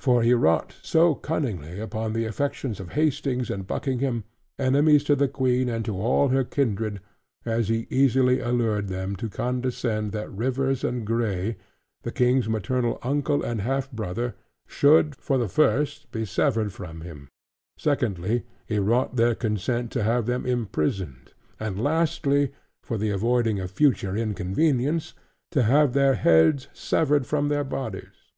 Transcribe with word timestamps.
For 0.00 0.24
he 0.24 0.34
wrought 0.34 0.74
so 0.82 1.14
cunningly 1.14 1.78
upon 1.78 2.12
the 2.12 2.24
affections 2.24 2.80
of 2.80 2.90
Hastings 2.94 3.50
and 3.50 3.68
Buckingham, 3.68 4.24
enemies 4.58 5.04
to 5.04 5.14
the 5.14 5.28
Queen 5.28 5.68
and 5.68 5.84
to 5.84 5.96
all 5.96 6.26
her 6.26 6.42
kindred, 6.42 7.00
as 7.44 7.68
he 7.68 7.86
easily 7.88 8.40
allured 8.40 8.88
them 8.88 9.14
to 9.14 9.28
condescend, 9.28 10.10
that 10.10 10.28
Rivers 10.28 10.82
and 10.82 11.06
Grey, 11.06 11.56
the 12.02 12.10
King's 12.10 12.48
maternal 12.48 12.98
uncle 13.04 13.44
and 13.44 13.60
half 13.60 13.92
brother, 13.92 14.34
should 14.66 15.14
(for 15.14 15.38
the 15.38 15.46
first) 15.46 16.10
be 16.10 16.24
severed 16.24 16.72
from 16.72 17.02
him: 17.02 17.28
secondly, 17.78 18.42
he 18.66 18.80
wrought 18.80 19.14
their 19.14 19.36
consent 19.36 19.92
to 19.92 20.02
have 20.02 20.26
them 20.26 20.44
imprisoned: 20.44 21.32
and 21.60 21.80
lastly 21.80 22.50
(for 22.82 22.98
the 22.98 23.10
avoiding 23.10 23.60
of 23.60 23.70
future 23.70 24.16
inconvenience) 24.16 25.14
to 25.52 25.62
have 25.62 25.92
their 25.92 26.14
heads 26.14 26.66
severed 26.72 27.24
from 27.24 27.46
their 27.48 27.62
bodies. 27.62 28.32